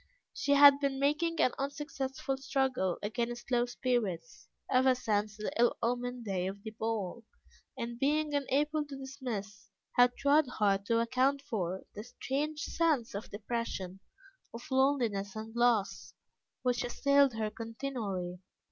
[0.33, 6.25] She had been making an unsuccessful struggle against low spirits, ever since the ill omened
[6.25, 7.23] day of the ball,
[7.77, 13.29] and being unable to dismiss, had tried hard to account for, the strange sense of
[13.29, 13.99] depression,
[14.55, 16.15] of loneliness, and loss,
[16.63, 18.39] which assailed her continually.